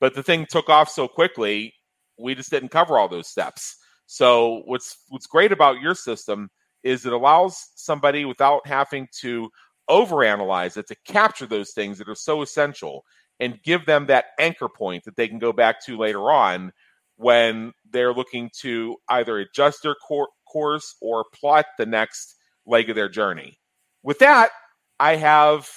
But 0.00 0.14
the 0.14 0.22
thing 0.22 0.46
took 0.46 0.68
off 0.68 0.88
so 0.88 1.06
quickly, 1.06 1.74
we 2.18 2.34
just 2.34 2.50
didn't 2.50 2.70
cover 2.70 2.98
all 2.98 3.08
those 3.08 3.28
steps. 3.28 3.76
So 4.06 4.62
what's 4.64 4.96
what's 5.08 5.26
great 5.26 5.52
about 5.52 5.80
your 5.80 5.94
system 5.94 6.50
is 6.82 7.06
it 7.06 7.12
allows 7.12 7.70
somebody 7.76 8.24
without 8.24 8.66
having 8.66 9.06
to 9.20 9.48
overanalyze 9.88 10.76
it 10.76 10.86
to 10.88 10.96
capture 11.06 11.46
those 11.46 11.72
things 11.72 11.98
that 11.98 12.08
are 12.08 12.14
so 12.14 12.42
essential 12.42 13.04
and 13.40 13.62
give 13.62 13.86
them 13.86 14.06
that 14.06 14.26
anchor 14.38 14.68
point 14.68 15.04
that 15.04 15.16
they 15.16 15.28
can 15.28 15.38
go 15.38 15.52
back 15.52 15.84
to 15.84 15.96
later 15.96 16.30
on 16.30 16.72
when 17.22 17.72
they're 17.90 18.12
looking 18.12 18.50
to 18.60 18.96
either 19.08 19.38
adjust 19.38 19.82
their 19.82 19.94
cor- 19.94 20.28
course 20.50 20.96
or 21.00 21.24
plot 21.32 21.64
the 21.78 21.86
next 21.86 22.34
leg 22.66 22.90
of 22.90 22.96
their 22.96 23.08
journey. 23.08 23.58
With 24.02 24.18
that, 24.18 24.50
I 24.98 25.14
have 25.16 25.68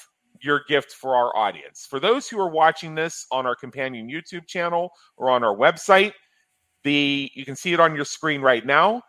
your 0.41 0.63
gift 0.67 0.91
for 0.93 1.15
our 1.15 1.33
audience. 1.35 1.85
For 1.89 1.99
those 1.99 2.27
who 2.27 2.39
are 2.39 2.49
watching 2.49 2.95
this 2.95 3.27
on 3.31 3.45
our 3.45 3.55
companion 3.55 4.09
YouTube 4.09 4.47
channel 4.47 4.89
or 5.17 5.29
on 5.29 5.43
our 5.43 5.55
website, 5.55 6.13
the 6.83 7.29
you 7.33 7.45
can 7.45 7.55
see 7.55 7.73
it 7.73 7.79
on 7.79 7.95
your 7.95 8.05
screen 8.05 8.41
right 8.41 8.65
now. 8.65 9.01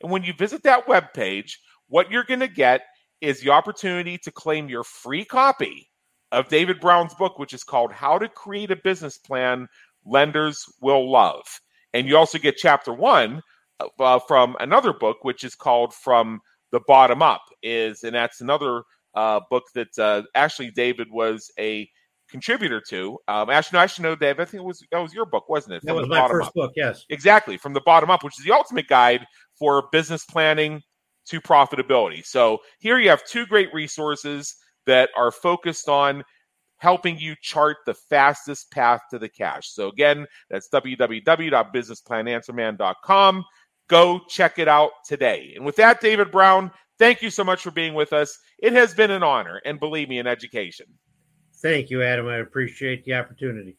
when 0.00 0.22
you 0.24 0.32
visit 0.32 0.62
that 0.64 0.88
web 0.88 1.12
page, 1.14 1.60
what 1.88 2.10
you're 2.10 2.24
going 2.24 2.40
to 2.40 2.48
get 2.48 2.82
is 3.20 3.40
the 3.40 3.50
opportunity 3.50 4.18
to 4.18 4.30
claim 4.30 4.68
your 4.68 4.84
free 4.84 5.24
copy 5.24 5.88
of 6.32 6.48
David 6.48 6.80
Brown's 6.80 7.14
book, 7.14 7.38
which 7.38 7.52
is 7.52 7.64
called 7.64 7.92
How 7.92 8.18
to 8.18 8.28
Create 8.28 8.70
a 8.70 8.76
Business 8.76 9.18
Plan 9.18 9.68
Lenders 10.04 10.64
Will 10.80 11.10
Love. 11.10 11.44
And 11.94 12.06
you 12.06 12.16
also 12.16 12.38
get 12.38 12.56
chapter 12.56 12.92
one 12.92 13.40
uh, 13.98 14.18
from 14.26 14.56
another 14.60 14.92
book, 14.92 15.18
which 15.22 15.44
is 15.44 15.54
called 15.54 15.94
From 15.94 16.40
the 16.72 16.80
Bottom 16.86 17.22
Up. 17.22 17.42
Is 17.62 18.04
and 18.04 18.14
that's 18.14 18.40
another 18.40 18.82
uh, 19.14 19.40
book 19.50 19.64
that 19.74 19.98
uh, 19.98 20.22
actually 20.34 20.70
David 20.70 21.08
was 21.10 21.50
a 21.58 21.88
contributor 22.30 22.80
to. 22.88 23.18
Um, 23.28 23.50
actually, 23.50 23.78
no, 23.78 23.82
I 23.82 23.86
should 23.86 24.02
know, 24.02 24.16
Dave. 24.16 24.40
I 24.40 24.44
think 24.44 24.62
it 24.62 24.66
was 24.66 24.84
that 24.90 24.98
was 24.98 25.14
your 25.14 25.26
book, 25.26 25.48
wasn't 25.48 25.74
it? 25.74 25.80
From 25.80 25.88
that 25.88 25.94
was 25.94 26.08
my 26.08 26.26
first 26.28 26.48
up. 26.48 26.54
book. 26.54 26.72
Yes, 26.76 27.04
exactly. 27.10 27.56
From 27.56 27.72
the 27.72 27.80
bottom 27.80 28.10
up, 28.10 28.24
which 28.24 28.38
is 28.38 28.44
the 28.44 28.52
ultimate 28.52 28.88
guide 28.88 29.26
for 29.58 29.88
business 29.92 30.24
planning 30.24 30.82
to 31.26 31.40
profitability. 31.40 32.24
So 32.24 32.58
here 32.78 32.98
you 32.98 33.10
have 33.10 33.24
two 33.24 33.46
great 33.46 33.72
resources 33.74 34.56
that 34.86 35.10
are 35.16 35.32
focused 35.32 35.88
on 35.88 36.22
helping 36.78 37.18
you 37.18 37.34
chart 37.40 37.78
the 37.86 37.94
fastest 37.94 38.70
path 38.70 39.00
to 39.10 39.18
the 39.18 39.28
cash. 39.28 39.72
So 39.72 39.88
again, 39.88 40.26
that's 40.50 40.68
www.businessplan.answerman.com. 40.68 43.44
Go 43.88 44.20
check 44.28 44.58
it 44.58 44.68
out 44.68 44.90
today. 45.06 45.54
And 45.56 45.64
with 45.64 45.76
that, 45.76 46.00
David 46.00 46.30
Brown, 46.30 46.70
thank 46.98 47.22
you 47.22 47.30
so 47.30 47.44
much 47.44 47.62
for 47.62 47.70
being 47.70 47.94
with 47.94 48.12
us. 48.12 48.38
It 48.58 48.74
has 48.74 48.92
been 48.94 49.10
an 49.10 49.22
honor, 49.22 49.62
and 49.64 49.80
believe 49.80 50.08
me, 50.08 50.18
an 50.18 50.26
education. 50.26 50.86
Thank 51.58 51.90
you, 51.90 52.02
Adam. 52.02 52.28
I 52.28 52.36
appreciate 52.36 53.04
the 53.04 53.14
opportunity. 53.14 53.78